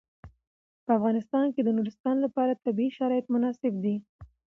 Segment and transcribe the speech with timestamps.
[0.85, 3.95] په افغانستان کې د نورستان لپاره طبیعي شرایط مناسب دي.